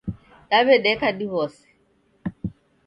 [0.49, 1.65] Daw'edeka diw'ose.